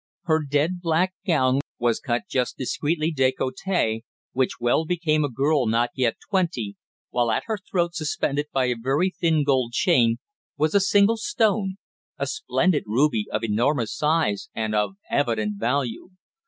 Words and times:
Her 0.23 0.41
dead 0.43 0.81
black 0.81 1.13
gown 1.27 1.59
was 1.77 1.99
cut 1.99 2.23
just 2.27 2.57
discreetly 2.57 3.13
décolleté, 3.13 4.01
which 4.31 4.59
well 4.59 4.83
became 4.83 5.23
a 5.23 5.29
girl 5.29 5.67
not 5.67 5.91
yet 5.93 6.15
twenty, 6.27 6.75
while 7.11 7.29
at 7.29 7.43
her 7.45 7.59
throat, 7.69 7.93
suspended 7.93 8.47
by 8.51 8.65
a 8.65 8.73
very 8.75 9.11
thin 9.11 9.43
gold 9.43 9.73
chain, 9.73 10.17
was 10.57 10.73
a 10.73 10.79
single 10.79 11.17
stone, 11.17 11.75
a 12.17 12.25
splendid 12.25 12.85
ruby 12.87 13.27
of 13.31 13.43
enormous 13.43 13.95
size, 13.95 14.49
and 14.55 14.73
of 14.73 14.95
evident 15.07 15.59
value. 15.59 16.09